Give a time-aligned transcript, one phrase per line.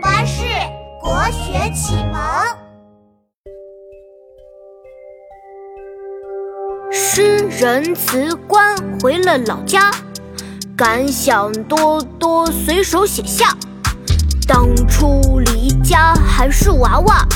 [0.00, 0.42] 巴士
[1.00, 2.20] 国学启蒙。
[6.90, 9.90] 诗人辞官回了老家，
[10.76, 13.56] 感想多多随手写下。
[14.46, 17.26] 当初离家还是娃娃，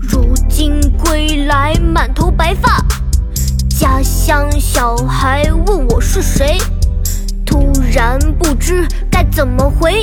[0.00, 2.78] 如今归来满头白发。
[3.68, 6.58] 家乡小孩问我是谁，
[7.44, 10.02] 突然不知该怎么回。